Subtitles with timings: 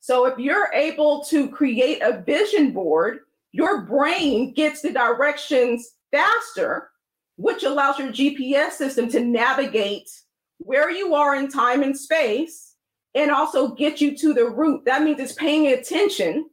[0.00, 3.20] So if you're able to create a vision board,
[3.52, 6.90] your brain gets the directions faster,
[7.36, 10.10] which allows your GPS system to navigate
[10.58, 12.76] where you are in time and space
[13.14, 14.84] and also get you to the route.
[14.86, 16.48] That means it's paying attention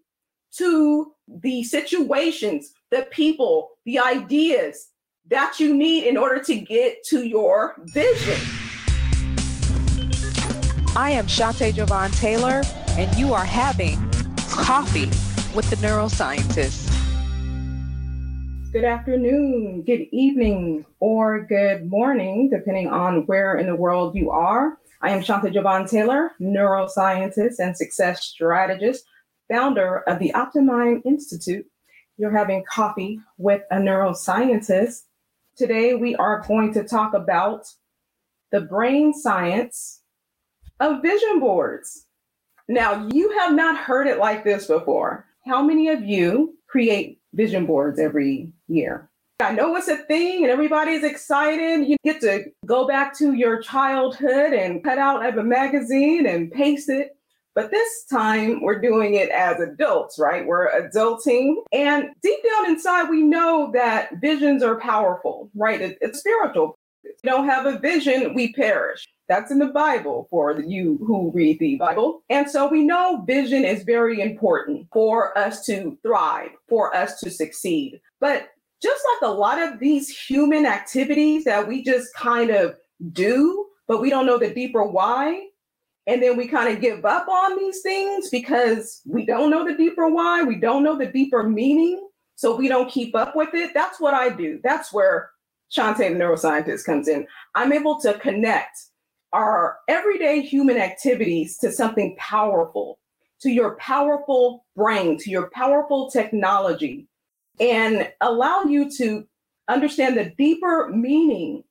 [0.57, 4.89] to the situations, the people, the ideas
[5.29, 8.39] that you need in order to get to your vision.
[10.95, 12.63] I am Shante Jovan Taylor,
[12.97, 13.95] and you are having
[14.49, 15.05] coffee
[15.55, 16.91] with the neuroscientist.
[18.71, 24.79] Good afternoon, good evening, or good morning, depending on where in the world you are.
[24.99, 29.05] I am Shante Jovan Taylor, neuroscientist and success strategist,
[29.47, 31.67] founder of the Optimind Institute.
[32.17, 35.03] You're having coffee with a neuroscientist.
[35.55, 37.67] Today, we are going to talk about
[38.51, 40.01] the brain science
[40.79, 42.06] of vision boards.
[42.67, 45.25] Now, you have not heard it like this before.
[45.45, 49.09] How many of you create vision boards every year?
[49.39, 51.87] I know it's a thing and everybody's excited.
[51.87, 56.51] You get to go back to your childhood and cut out of a magazine and
[56.51, 57.15] paste it.
[57.53, 60.45] But this time we're doing it as adults, right?
[60.45, 61.55] We're adulting.
[61.71, 65.81] And deep down inside, we know that visions are powerful, right?
[65.81, 66.75] It, it's spiritual.
[67.03, 69.07] If you don't have a vision, we perish.
[69.27, 72.23] That's in the Bible for you who read the Bible.
[72.29, 77.29] And so we know vision is very important for us to thrive, for us to
[77.29, 77.99] succeed.
[78.21, 78.49] But
[78.81, 82.77] just like a lot of these human activities that we just kind of
[83.11, 85.47] do, but we don't know the deeper why.
[86.05, 89.75] And then we kind of give up on these things because we don't know the
[89.75, 92.07] deeper why, we don't know the deeper meaning.
[92.35, 93.73] So we don't keep up with it.
[93.73, 94.59] That's what I do.
[94.63, 95.31] That's where
[95.75, 97.27] Shante, the neuroscientist, comes in.
[97.55, 98.77] I'm able to connect
[99.33, 102.99] our everyday human activities to something powerful,
[103.41, 107.07] to your powerful brain, to your powerful technology,
[107.59, 109.27] and allow you to
[109.67, 111.63] understand the deeper meaning,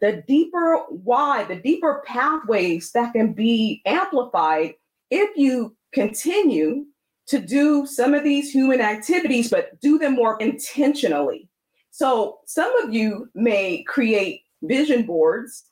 [0.00, 4.74] the deeper why, the deeper pathways that can be amplified
[5.10, 6.86] if you continue
[7.26, 11.48] to do some of these human activities, but do them more intentionally.
[11.90, 15.64] So, some of you may create vision boards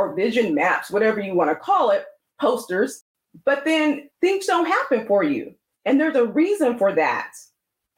[0.00, 2.04] or vision maps, whatever you want to call it,
[2.40, 3.04] posters,
[3.44, 5.54] but then things don't happen for you.
[5.84, 7.32] And there's a reason for that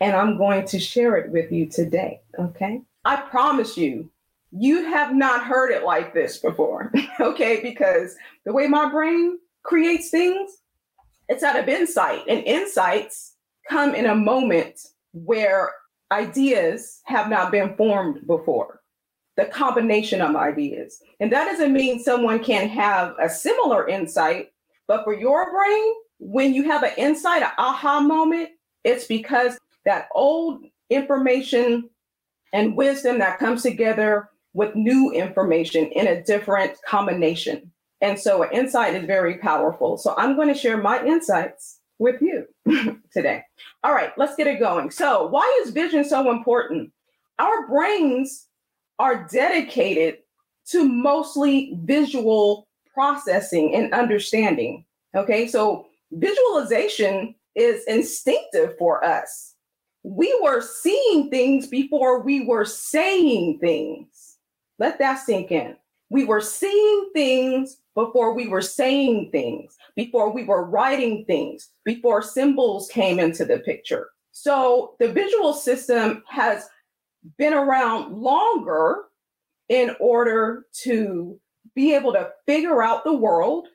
[0.02, 2.22] and I'm going to share it with you today.
[2.36, 2.82] Okay.
[3.04, 4.10] I promise you,
[4.50, 6.92] you have not heard it like this before.
[7.20, 7.60] okay.
[7.62, 10.50] Because the way my brain creates things,
[11.28, 13.34] it's out of insight, and insights
[13.70, 14.80] come in a moment
[15.12, 15.70] where
[16.10, 18.80] ideas have not been formed before.
[19.36, 21.00] The combination of ideas.
[21.20, 24.52] And that doesn't mean someone can have a similar insight,
[24.86, 28.50] but for your brain, when you have an insight, an aha moment,
[28.84, 31.88] it's because that old information
[32.52, 37.72] and wisdom that comes together with new information in a different combination.
[38.00, 39.96] And so, insight is very powerful.
[39.96, 42.46] So, I'm going to share my insights with you
[43.12, 43.42] today.
[43.84, 44.90] All right, let's get it going.
[44.90, 46.92] So, why is vision so important?
[47.38, 48.48] Our brains
[48.98, 50.18] are dedicated
[50.68, 54.84] to mostly visual processing and understanding.
[55.14, 59.52] Okay, so visualization is instinctive for us
[60.02, 64.38] we were seeing things before we were saying things.
[64.78, 65.76] Let that sink in.
[66.10, 72.22] We were seeing things before we were saying things, before we were writing things, before
[72.22, 74.08] symbols came into the picture.
[74.32, 76.68] So the visual system has
[77.38, 79.04] been around longer
[79.68, 81.38] in order to
[81.74, 83.68] be able to figure out the world,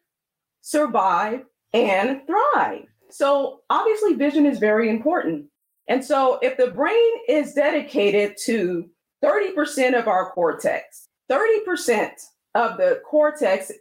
[0.61, 1.43] survive,
[1.73, 2.85] and thrive.
[3.09, 5.45] So obviously, vision is very important.
[5.87, 8.89] And so, if the brain is dedicated to
[9.23, 12.11] 30% of our cortex, 30%
[12.55, 13.71] of the cortex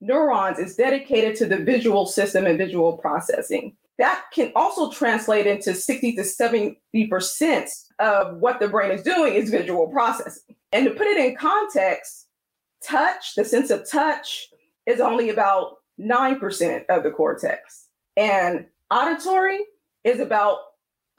[0.00, 3.76] neurons is dedicated to the visual system and visual processing.
[3.98, 7.68] That can also translate into 60 to 70%
[7.98, 10.54] of what the brain is doing is visual processing.
[10.72, 12.28] And to put it in context,
[12.82, 14.48] touch, the sense of touch,
[14.86, 17.88] is only about 9% of the cortex.
[18.16, 19.60] And auditory
[20.04, 20.58] is about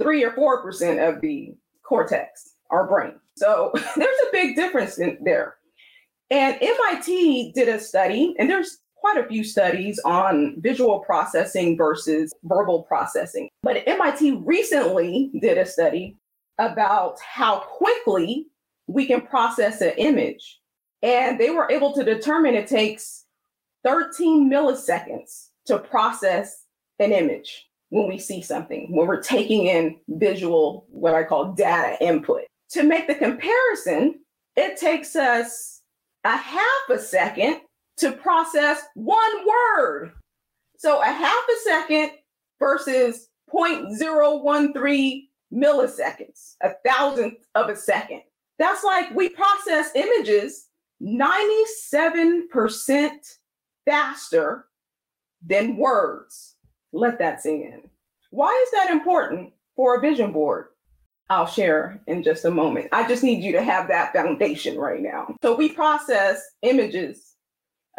[0.02, 1.54] three or four percent of the
[1.84, 3.14] cortex, our brain.
[3.36, 5.56] So there's a big difference in there.
[6.32, 12.34] And MIT did a study, and there's quite a few studies on visual processing versus
[12.44, 13.50] verbal processing.
[13.64, 16.18] But MIT recently did a study
[16.58, 18.48] about how quickly
[18.88, 20.60] we can process an image.
[21.02, 23.26] And they were able to determine it takes
[23.86, 26.66] 13 milliseconds to process
[27.00, 31.98] an image when we see something, when we're taking in visual, what I call data
[32.04, 32.42] input.
[32.72, 34.20] To make the comparison,
[34.56, 35.82] it takes us
[36.24, 37.62] a half a second
[38.00, 40.12] to process one word.
[40.78, 42.12] So a half a second
[42.60, 48.22] versus 0.013 milliseconds, a thousandth of a second.
[48.58, 50.68] That's like we process images
[51.02, 53.10] 97%
[53.86, 54.66] faster
[55.46, 56.56] than words.
[56.92, 57.84] Let that sink in.
[58.32, 60.68] Why is that important for a vision board?
[61.30, 62.88] I'll share in just a moment.
[62.92, 65.36] I just need you to have that foundation right now.
[65.44, 67.29] So we process images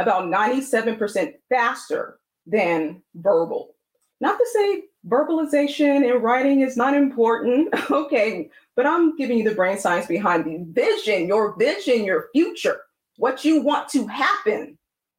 [0.00, 3.74] about 97% faster than verbal.
[4.20, 9.54] Not to say verbalization and writing is not important, okay, but I'm giving you the
[9.54, 12.80] brain science behind the vision, your vision, your future,
[13.16, 14.78] what you want to happen.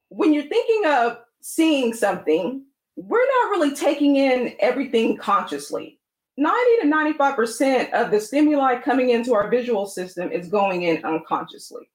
[0.10, 6.00] When you're thinking of seeing something, we're not really taking in everything consciously.
[6.38, 11.90] 90 to 95% of the stimuli coming into our visual system is going in unconsciously.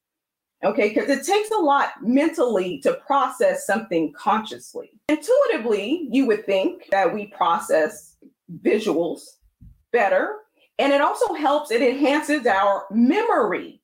[0.64, 4.90] Okay, because it takes a lot mentally to process something consciously.
[5.08, 8.16] Intuitively, you would think that we process
[8.62, 9.22] visuals
[9.92, 10.36] better.
[10.78, 13.82] And it also helps, it enhances our memory.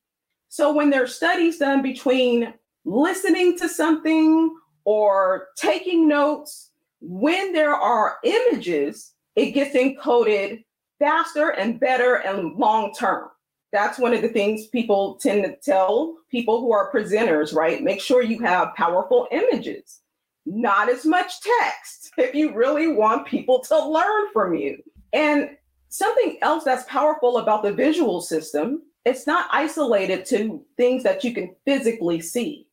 [0.49, 2.53] So when there's studies done between
[2.85, 4.55] listening to something
[4.85, 6.71] or taking notes,
[7.01, 10.63] when there are images, it gets encoded
[10.99, 13.29] faster and better and long term.
[13.73, 17.81] That's one of the things people tend to tell people who are presenters, right?
[17.81, 20.01] Make sure you have powerful images,
[20.45, 24.77] not as much text if you really want people to learn from you.
[25.11, 25.57] And
[25.89, 31.33] something else that's powerful about the visual system, it's not isolated to things that you
[31.33, 32.67] can physically see.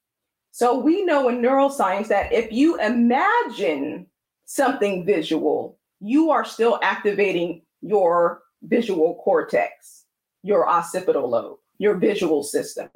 [0.53, 4.06] So we know in neuroscience that if you imagine
[4.44, 10.05] something visual, you are still activating your visual cortex,
[10.42, 12.88] your occipital lobe, your visual system.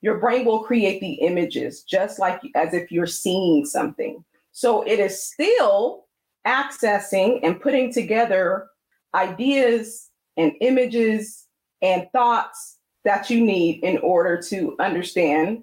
[0.00, 4.24] Your brain will create the images just like as if you're seeing something.
[4.50, 6.06] So it is still
[6.46, 8.68] accessing and putting together
[9.14, 11.46] ideas and images
[11.80, 15.62] and thoughts that you need in order to understand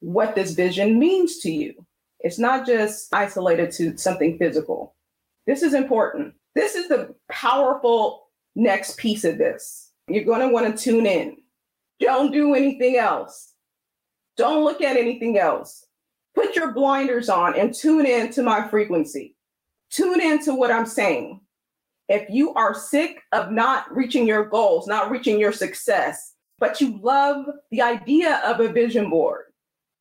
[0.00, 1.86] what this vision means to you.
[2.20, 4.94] It's not just isolated to something physical.
[5.46, 6.34] This is important.
[6.54, 9.89] This is the powerful next piece of this.
[10.12, 11.36] You're going to want to tune in.
[12.00, 13.52] Don't do anything else.
[14.36, 15.86] Don't look at anything else.
[16.34, 19.36] Put your blinders on and tune in to my frequency.
[19.90, 21.40] Tune in to what I'm saying.
[22.08, 26.98] If you are sick of not reaching your goals, not reaching your success, but you
[27.02, 29.44] love the idea of a vision board,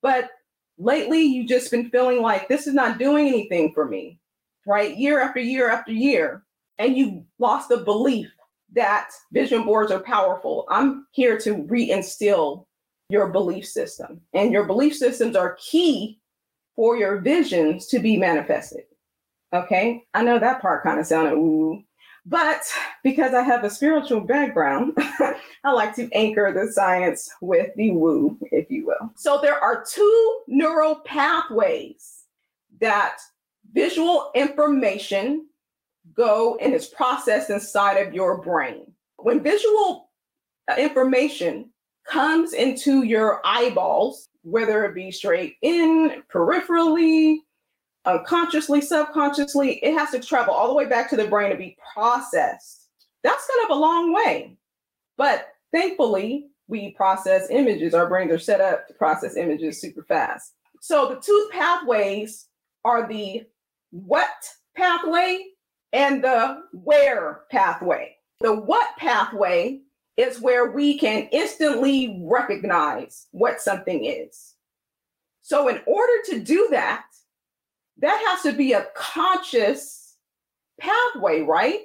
[0.02, 0.30] but
[0.78, 4.20] lately you've just been feeling like this is not doing anything for me,
[4.66, 4.98] right?
[4.98, 6.44] Year after year after year,
[6.78, 8.32] and you lost the belief
[8.74, 10.66] that vision boards are powerful.
[10.70, 12.66] I'm here to reinstill
[13.10, 16.20] your belief system, and your belief systems are key
[16.76, 18.84] for your visions to be manifested.
[19.52, 21.84] Okay, I know that part kind of sounded woo, woo,
[22.26, 22.62] but
[23.04, 24.94] because I have a spiritual background,
[25.64, 29.12] I like to anchor the science with the woo, if you will.
[29.16, 32.26] So there are two neural pathways
[32.80, 33.18] that
[33.74, 35.49] visual information
[36.20, 38.92] go and is processed inside of your brain.
[39.18, 40.12] When visual
[40.70, 41.72] uh, information
[42.06, 47.38] comes into your eyeballs, whether it be straight in, peripherally,
[48.06, 51.78] unconsciously, subconsciously, it has to travel all the way back to the brain to be
[51.94, 52.90] processed.
[53.24, 54.58] That's kind of a long way.
[55.18, 57.94] But thankfully, we process images.
[57.94, 60.54] Our brains are set up to process images super fast.
[60.82, 62.48] So the two pathways
[62.84, 63.44] are the
[63.92, 64.30] what
[64.76, 65.46] pathway
[65.94, 68.16] and the where pathway.
[68.42, 69.82] The what pathway
[70.18, 74.56] is where we can instantly recognize what something is.
[75.42, 77.06] So, in order to do that,
[78.00, 80.18] that has to be a conscious
[80.80, 81.82] pathway, right?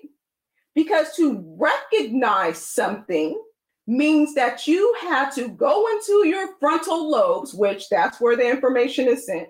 [0.74, 3.40] Because to recognize something
[3.86, 9.06] means that you have to go into your frontal lobes, which that's where the information
[9.06, 9.48] is sent,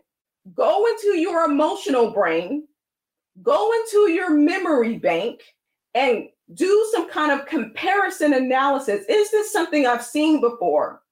[0.54, 2.66] go into your emotional brain,
[3.42, 5.42] go into your memory bank
[5.94, 9.04] and do some kind of comparison analysis.
[9.08, 11.02] Is this something I've seen before?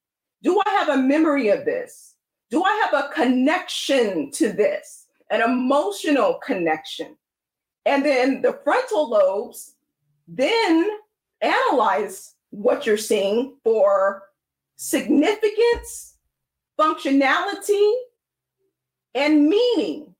[0.42, 2.14] Do I have a memory of this?
[2.50, 5.06] Do I have a connection to this?
[5.30, 7.16] An emotional connection.
[7.86, 9.74] And then the frontal lobes
[10.28, 10.88] then
[11.40, 14.22] analyze what you're seeing for
[14.76, 16.16] significance,
[16.78, 17.92] functionality,
[19.14, 20.11] and meaning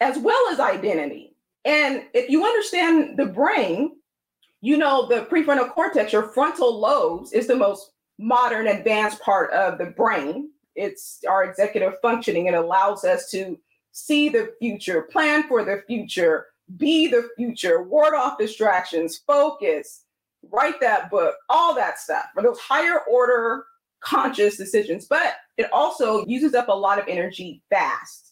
[0.00, 1.34] as well as identity.
[1.64, 3.96] And if you understand the brain,
[4.60, 9.78] you know the prefrontal cortex, your frontal lobes, is the most modern, advanced part of
[9.78, 10.50] the brain.
[10.74, 12.46] It's our executive functioning.
[12.46, 13.58] It allows us to
[13.92, 20.04] see the future, plan for the future, be the future, ward off distractions, focus,
[20.50, 23.64] write that book, all that stuff for those higher order
[24.00, 25.06] conscious decisions.
[25.06, 28.27] But it also uses up a lot of energy fast.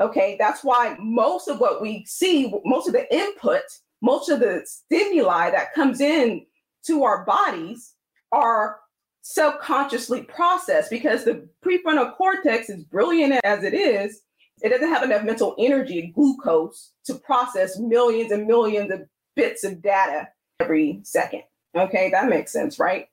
[0.00, 3.62] Okay, that's why most of what we see, most of the input,
[4.02, 6.44] most of the stimuli that comes in
[6.86, 7.94] to our bodies
[8.32, 8.80] are
[9.22, 14.20] subconsciously processed because the prefrontal cortex, is brilliant as it is,
[14.62, 19.02] it doesn't have enough mental energy, and glucose, to process millions and millions of
[19.36, 20.28] bits of data
[20.60, 21.42] every second.
[21.76, 23.08] Okay, that makes sense, right?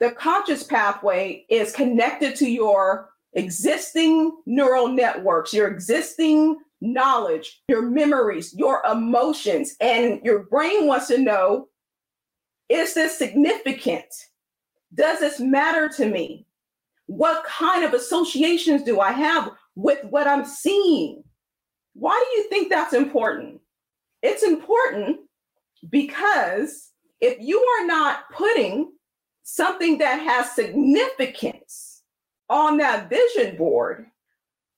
[0.00, 8.54] The conscious pathway is connected to your existing neural networks, your existing knowledge, your memories,
[8.54, 11.68] your emotions, and your brain wants to know
[12.68, 14.12] is this significant?
[14.94, 16.46] Does this matter to me?
[17.06, 21.22] What kind of associations do I have with what I'm seeing?
[21.94, 23.60] Why do you think that's important?
[24.22, 25.20] It's important
[25.88, 26.90] because
[27.20, 28.92] if you are not putting
[29.44, 31.95] something that has significance
[32.48, 34.06] on that vision board,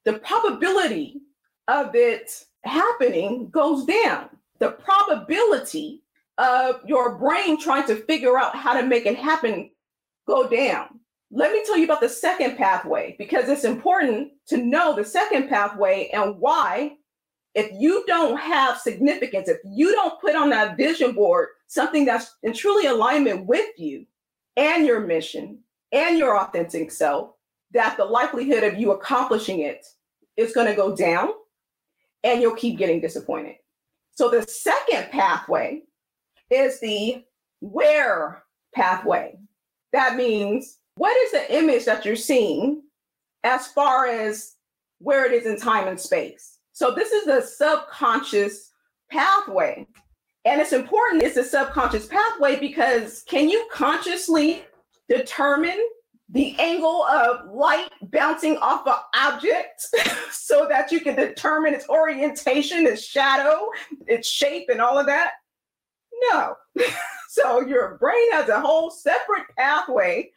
[0.05, 1.21] the probability
[1.69, 4.29] of it happening goes down.
[4.59, 6.03] The probability
[6.39, 9.71] of your brain trying to figure out how to make it happen
[10.27, 11.01] go down.
[11.31, 15.49] Let me tell you about the second pathway because it's important to know the second
[15.49, 16.97] pathway and why
[17.55, 22.37] if you don't have significance, if you don't put on that vision board something that's
[22.43, 24.07] in truly alignment with you
[24.57, 25.59] and your mission
[25.93, 27.33] and your authentic self,
[27.73, 29.85] that the likelihood of you accomplishing it
[30.37, 31.31] is going to go down
[32.25, 33.57] and you'll keep getting disappointed.
[34.13, 35.83] So the second pathway
[36.51, 37.25] is the
[37.61, 38.43] where
[38.75, 39.39] pathway.
[39.93, 42.83] That means what is the image that you're seeing
[43.45, 44.55] as far as
[44.99, 46.59] where it is in time and space?
[46.73, 48.71] So this is the subconscious
[49.11, 49.87] pathway.
[50.45, 54.65] And it's important, it's a subconscious pathway because can you consciously
[55.09, 55.79] determine
[56.31, 59.87] the angle of light bouncing off an object
[60.31, 63.69] so that you can determine its orientation, its shadow,
[64.07, 65.33] its shape, and all of that?
[66.31, 66.55] No.
[67.29, 70.31] so your brain has a whole separate pathway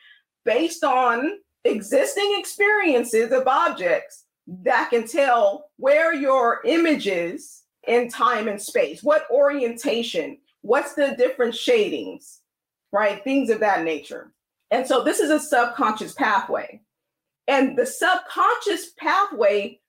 [0.45, 4.25] based on existing experiences of objects
[4.63, 11.15] that can tell where your image is in time and space, what orientation, what's the
[11.17, 12.41] different shadings,
[12.91, 13.23] right?
[13.23, 14.33] Things of that nature.
[14.71, 16.81] And so this is a subconscious pathway.
[17.47, 19.79] And the subconscious pathway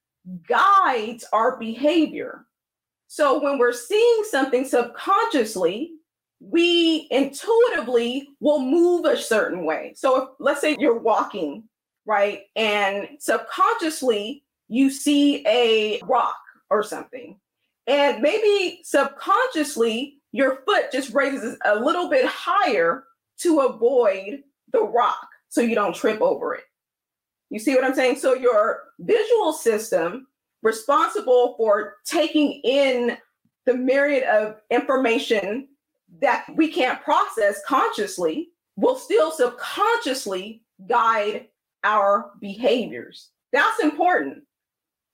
[0.47, 2.45] guides our behavior.
[3.07, 5.93] So when we're seeing something subconsciously,
[6.39, 9.93] we intuitively will move a certain way.
[9.95, 11.63] So if let's say you're walking,
[12.05, 12.41] right?
[12.55, 16.35] And subconsciously you see a rock
[16.69, 17.39] or something.
[17.87, 23.05] And maybe subconsciously, your foot just raises a little bit higher
[23.39, 26.63] to avoid the rock so you don't trip over it.
[27.49, 28.17] You see what I'm saying?
[28.17, 30.27] So, your visual system,
[30.63, 33.17] responsible for taking in
[33.65, 35.67] the myriad of information
[36.21, 41.47] that we can't process consciously, will still subconsciously guide
[41.83, 43.29] our behaviors.
[43.51, 44.43] That's important.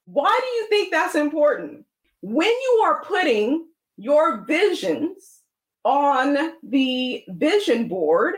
[0.05, 1.85] Why do you think that's important?
[2.21, 5.41] When you are putting your visions
[5.83, 8.35] on the vision board,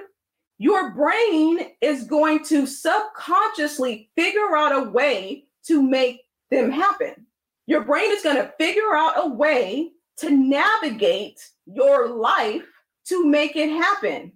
[0.62, 7.26] your brain is going to subconsciously figure out a way to make them happen.
[7.66, 12.62] Your brain is going to figure out a way to navigate your life
[13.06, 14.34] to make it happen.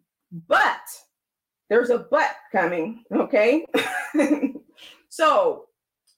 [0.48, 0.82] But
[1.70, 3.64] there's a but coming, okay?
[5.10, 5.66] so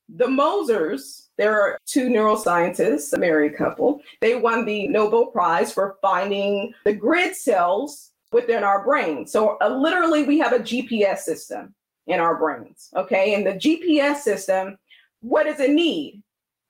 [0.07, 3.99] the Mosers, there are two neuroscientists, a married couple.
[4.21, 9.27] They won the Nobel Prize for finding the grid cells within our brain.
[9.27, 11.73] So, uh, literally, we have a GPS system
[12.07, 12.89] in our brains.
[12.95, 13.33] Okay.
[13.35, 14.77] And the GPS system,
[15.21, 16.23] what does it need?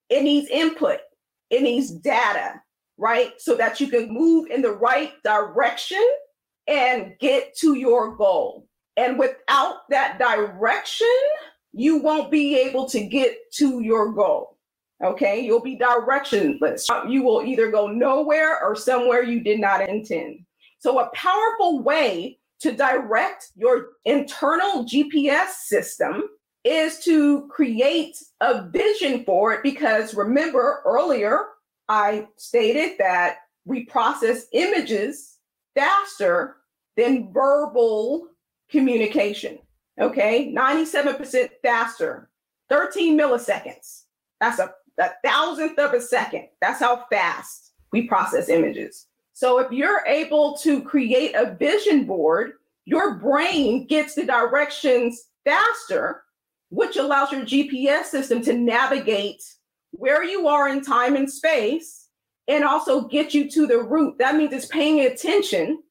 [0.10, 1.00] It needs input,
[1.50, 2.62] it needs data,
[2.98, 3.34] right?
[3.40, 6.04] So that you can move in the right direction
[6.68, 8.68] and get to your goal.
[8.96, 11.08] And without that direction,
[11.74, 14.58] you won't be able to get to your goal.
[15.04, 16.88] Okay, you'll be directionless.
[17.08, 20.40] You will either go nowhere or somewhere you did not intend.
[20.80, 26.24] So, a powerful way to direct your internal GPS system
[26.64, 31.46] is to create a vision for it because remember earlier
[31.88, 35.38] I stated that we process images
[35.76, 36.58] faster
[36.96, 38.28] than verbal
[38.70, 39.60] communication.
[40.00, 42.30] Okay, 97% faster,
[42.70, 44.04] 13 milliseconds.
[44.40, 46.48] That's a, a thousandth of a second.
[46.62, 49.07] That's how fast we process images.
[49.38, 52.53] So if you're able to create a vision board,
[52.86, 56.24] your brain gets the directions faster,
[56.70, 59.44] which allows your GPS system to navigate
[59.91, 62.08] where you are in time and space
[62.48, 64.17] and also get you to the route.
[64.17, 65.84] That means it's paying attention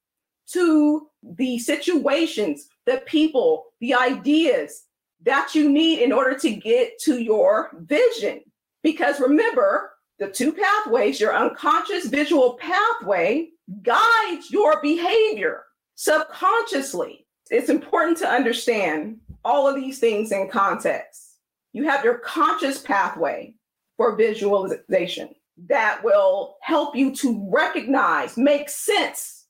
[0.48, 4.86] to the situations, the people, the ideas
[5.22, 8.40] that you need in order to get to your vision.
[8.82, 13.50] Because remember, the two pathways, your unconscious visual pathway
[13.82, 17.26] guides your behavior subconsciously.
[17.50, 21.37] It's important to understand all of these things in context.
[21.73, 23.54] You have your conscious pathway
[23.96, 25.30] for visualization
[25.68, 29.46] that will help you to recognize, make sense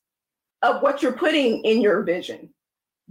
[0.61, 2.49] of what you're putting in your vision.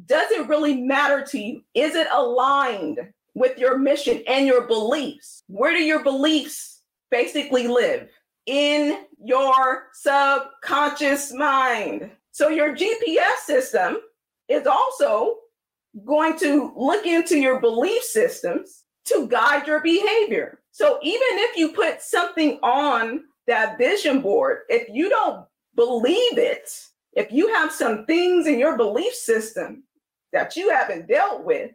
[0.06, 1.62] Does it really matter to you?
[1.74, 3.00] Is it aligned
[3.34, 5.42] with your mission and your beliefs?
[5.46, 6.75] Where do your beliefs
[7.10, 8.08] basically live?
[8.46, 12.10] In your subconscious mind.
[12.32, 13.98] So your GPS system
[14.48, 15.36] is also
[16.04, 20.60] going to look into your belief systems to guide your behavior.
[20.70, 26.70] So even if you put something on that vision board, if you don't believe it,
[27.12, 29.84] if you have some things in your belief system
[30.32, 31.70] that you haven't dealt with,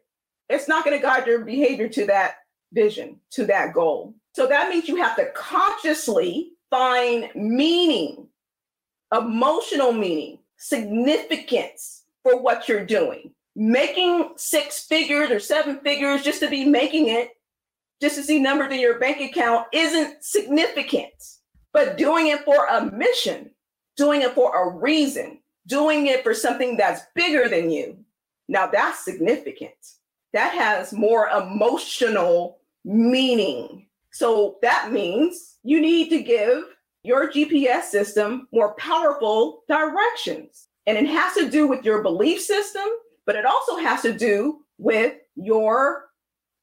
[0.50, 2.36] it's not going to guide your behavior to that
[2.74, 4.14] vision, to that goal.
[4.34, 8.28] So that means you have to consciously find meaning,
[9.12, 13.34] emotional meaning, significance for what you're doing.
[13.56, 17.32] Making six figures or seven figures just to be making it,
[18.02, 21.12] just to see numbers in your bank account isn't significant.
[21.74, 23.52] But doing it for a mission,
[23.98, 27.98] doing it for a reason, doing it for something that's bigger than you,
[28.48, 29.74] now that's significant.
[30.34, 33.88] That has more emotional meaning.
[34.12, 36.64] So that means you need to give
[37.04, 40.68] your GPS system more powerful directions.
[40.88, 42.86] And it has to do with your belief system,
[43.26, 46.10] but it also has to do with your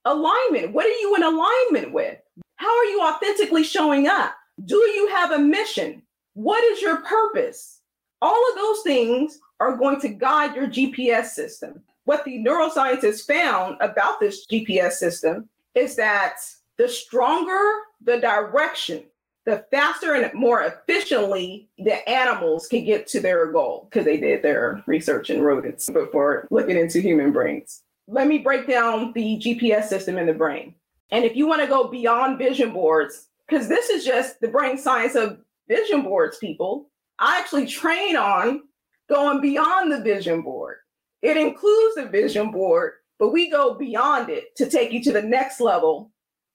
[0.04, 0.72] alignment.
[0.72, 2.18] What are you in alignment with?
[2.56, 4.34] How are you authentically showing up?
[4.64, 6.02] Do you have a mission?
[6.34, 7.80] What is your purpose?
[8.20, 11.82] All of those things are going to guide your GPS system.
[12.04, 16.36] What the neuroscientists found about this GPS system is that
[16.78, 17.60] the stronger
[18.02, 19.04] the direction
[19.48, 24.42] the faster and more efficiently the animals can get to their goal because they did
[24.42, 27.82] their research in rodents before looking into human brains.
[28.06, 30.74] Let me break down the GPS system in the brain.
[31.10, 34.76] And if you want to go beyond vision boards, because this is just the brain
[34.76, 38.64] science of vision boards, people, I actually train on
[39.08, 40.76] going beyond the vision board.
[41.22, 45.22] It includes the vision board, but we go beyond it to take you to the
[45.22, 46.10] next level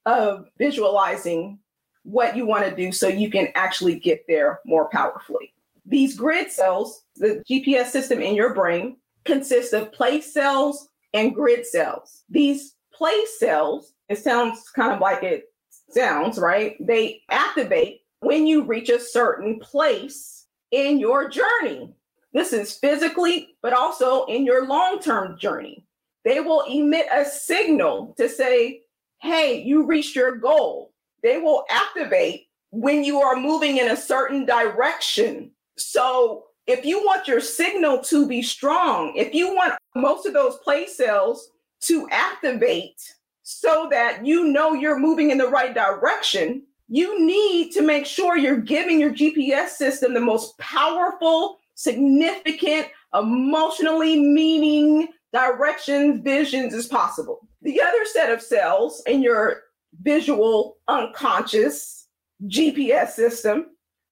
[0.06, 1.60] of visualizing
[2.04, 5.54] what you want to do so you can actually get there more powerfully.
[5.86, 11.66] These grid cells, the GPS system in your brain, consists of place cells and grid
[11.66, 12.24] cells.
[12.30, 15.46] These place cells, it sounds kind of like it
[15.90, 16.76] sounds, right?
[16.80, 21.94] They activate when you reach a certain place in your journey.
[22.34, 25.86] This is physically, but also in your long term journey.
[26.26, 28.82] They will emit a signal to say,
[29.24, 34.46] hey, you reached your goal they will activate when you are moving in a certain
[34.46, 35.50] direction.
[35.78, 40.58] So if you want your signal to be strong, if you want most of those
[40.58, 41.50] place cells
[41.82, 43.02] to activate
[43.42, 48.38] so that you know you're moving in the right direction, you need to make sure
[48.38, 57.48] you're giving your GPS system the most powerful, significant, emotionally meaning directions, visions as possible.
[57.64, 59.62] The other set of cells in your
[60.02, 62.08] visual unconscious
[62.48, 63.68] GPS system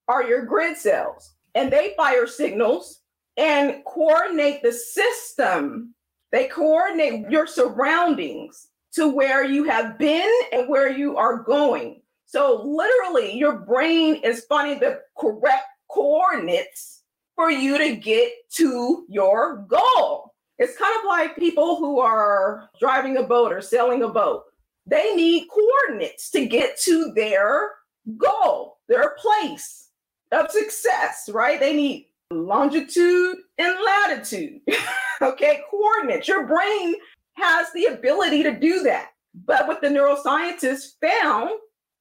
[0.07, 3.01] are your grid cells, and they fire signals
[3.35, 5.93] and coordinate the system.
[6.31, 12.01] They coordinate your surroundings to where you have been and where you are going.
[12.25, 17.03] So, literally, your brain is finding the correct coordinates
[17.35, 20.30] for you to get to your goal.
[20.61, 24.43] It's kind of like people who are driving a boat or sailing a boat
[24.85, 27.71] they need coordinates to get to their
[28.17, 29.89] goal, their place
[30.31, 31.59] of success, right?
[31.59, 34.61] They need longitude and latitude.
[35.21, 36.27] okay, coordinates.
[36.27, 36.95] Your brain
[37.33, 39.09] has the ability to do that.
[39.45, 41.51] But what the neuroscientists found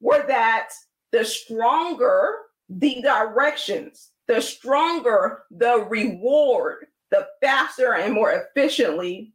[0.01, 0.71] were that
[1.13, 9.33] the stronger the directions, the stronger the reward, the faster and more efficiently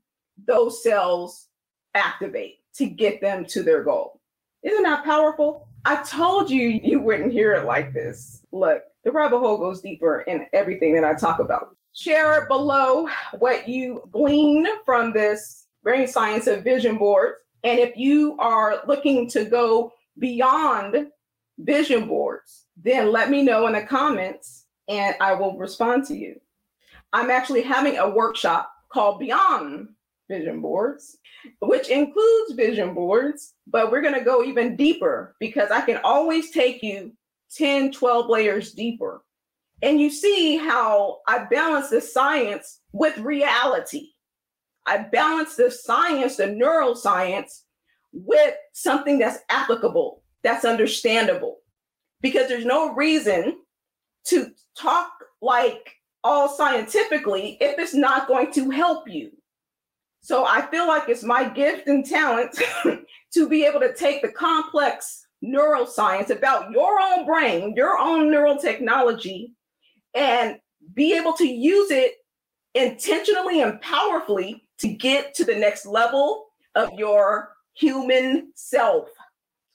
[0.48, 1.48] those cells
[1.94, 4.20] activate to get them to their goal.
[4.64, 5.68] Isn't that powerful?
[5.86, 8.42] I told you you wouldn't hear it like this.
[8.52, 11.76] Look, the rabbit hole goes deeper in everything that I talk about.
[11.94, 13.08] Share below
[13.38, 17.38] what you glean from this brain science of vision boards.
[17.64, 21.08] And if you are looking to go beyond
[21.60, 26.40] vision boards, then let me know in the comments and I will respond to you.
[27.16, 29.88] I'm actually having a workshop called Beyond
[30.30, 31.18] Vision Boards,
[31.62, 36.52] which includes vision boards, but we're going to go even deeper because I can always
[36.52, 37.14] take you
[37.56, 39.24] 10, 12 layers deeper.
[39.82, 44.10] And you see how I balance the science with reality.
[44.86, 47.62] I balance the science, the neuroscience,
[48.12, 51.60] with something that's applicable, that's understandable.
[52.20, 53.60] Because there's no reason
[54.26, 59.32] to talk like all scientifically if it's not going to help you.
[60.22, 62.60] So I feel like it's my gift and talent
[63.34, 68.58] to be able to take the complex neuroscience about your own brain, your own neural
[68.58, 69.54] technology,
[70.16, 70.58] and
[70.96, 72.16] be able to use it
[72.74, 79.10] intentionally and powerfully to get to the next level of your human self,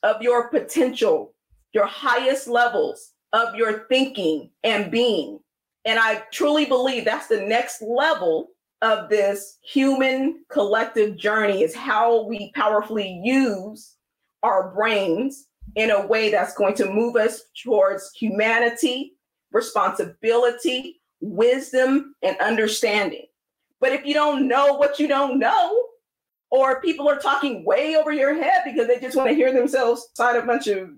[0.03, 1.33] of your potential,
[1.71, 5.39] your highest levels of your thinking and being.
[5.85, 8.49] And I truly believe that's the next level
[8.81, 13.95] of this human collective journey is how we powerfully use
[14.43, 19.13] our brains in a way that's going to move us towards humanity,
[19.51, 23.25] responsibility, wisdom, and understanding.
[23.79, 25.85] But if you don't know what you don't know,
[26.49, 30.09] or people are talking way over your head because they just want to hear themselves
[30.13, 30.89] cite a bunch of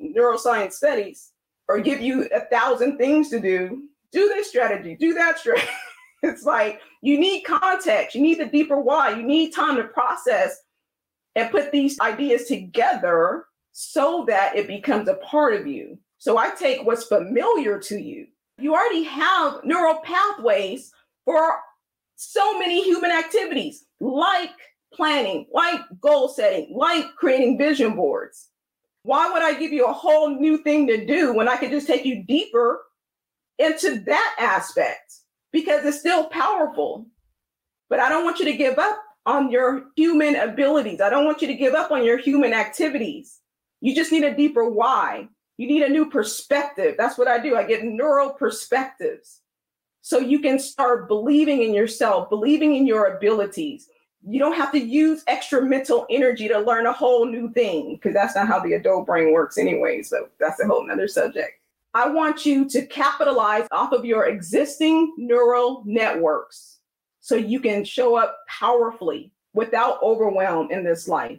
[0.00, 1.32] neuroscience studies
[1.68, 3.82] or give you a thousand things to do,
[4.14, 5.68] do this strategy, do that strategy.
[6.22, 10.58] It's like you need context, you need the deeper why, you need time to process
[11.34, 15.98] and put these ideas together so that it becomes a part of you.
[16.16, 18.26] So I take what's familiar to you.
[18.56, 20.92] You already have neural pathways
[21.26, 21.58] for
[22.16, 24.52] so many human activities like
[24.94, 28.48] planning, like goal setting, like creating vision boards.
[29.02, 31.86] Why would I give you a whole new thing to do when I could just
[31.86, 32.80] take you deeper
[33.58, 35.04] into that aspect?
[35.54, 37.06] because it's still powerful.
[37.88, 41.00] But I don't want you to give up on your human abilities.
[41.00, 43.40] I don't want you to give up on your human activities.
[43.80, 45.28] You just need a deeper why.
[45.56, 46.96] You need a new perspective.
[46.98, 47.54] That's what I do.
[47.54, 49.42] I get neural perspectives.
[50.02, 53.88] So you can start believing in yourself, believing in your abilities.
[54.26, 58.12] You don't have to use extra mental energy to learn a whole new thing because
[58.12, 60.02] that's not how the adult brain works anyway.
[60.02, 61.60] So that's a whole nother subject.
[61.94, 66.78] I want you to capitalize off of your existing neural networks
[67.20, 71.38] so you can show up powerfully without overwhelm in this life.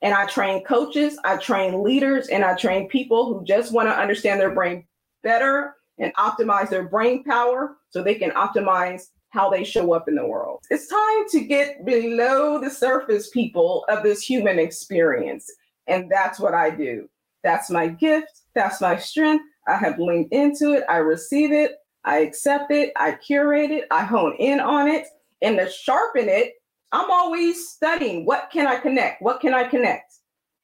[0.00, 3.98] And I train coaches, I train leaders, and I train people who just want to
[3.98, 4.86] understand their brain
[5.24, 10.14] better and optimize their brain power so they can optimize how they show up in
[10.14, 10.60] the world.
[10.70, 15.50] It's time to get below the surface, people, of this human experience.
[15.88, 17.08] And that's what I do.
[17.42, 18.42] That's my gift.
[18.54, 19.44] That's my strength.
[19.70, 20.84] I have leaned into it.
[20.88, 21.76] I receive it.
[22.04, 22.92] I accept it.
[22.96, 23.84] I curate it.
[23.90, 25.06] I hone in on it.
[25.42, 26.54] And to sharpen it,
[26.92, 29.22] I'm always studying what can I connect?
[29.22, 30.12] What can I connect?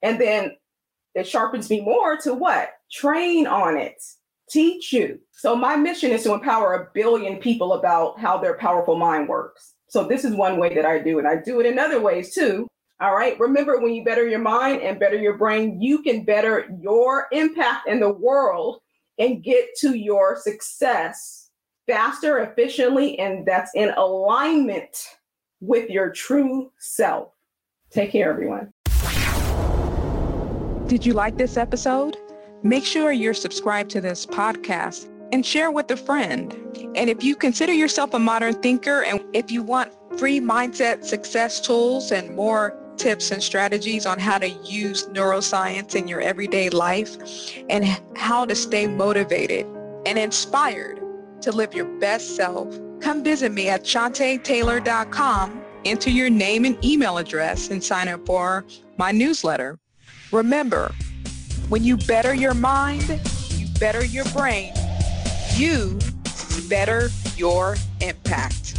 [0.02, 0.56] And then
[1.14, 2.70] it sharpens me more to what?
[2.90, 4.02] Train on it,
[4.50, 5.18] teach you.
[5.32, 9.74] So my mission is to empower a billion people about how their powerful mind works.
[9.88, 11.26] So this is one way that I do it.
[11.26, 12.66] I do it in other ways too.
[13.00, 13.38] All right.
[13.38, 17.88] Remember, when you better your mind and better your brain, you can better your impact
[17.88, 18.80] in the world
[19.18, 21.50] and get to your success
[21.86, 24.96] faster, efficiently, and that's in alignment
[25.60, 27.32] with your true self.
[27.90, 28.72] Take care, everyone.
[30.88, 32.16] Did you like this episode?
[32.62, 36.52] Make sure you're subscribed to this podcast and share with a friend.
[36.94, 41.60] And if you consider yourself a modern thinker and if you want free mindset success
[41.60, 47.16] tools and more tips and strategies on how to use neuroscience in your everyday life
[47.68, 47.84] and
[48.16, 49.66] how to stay motivated
[50.06, 51.00] and inspired
[51.42, 57.18] to live your best self, come visit me at shantaetaylor.com, enter your name and email
[57.18, 58.64] address, and sign up for
[58.96, 59.78] my newsletter.
[60.32, 60.92] Remember,
[61.68, 64.72] when you better your mind, you better your brain,
[65.54, 65.98] you
[66.68, 68.76] better your impact.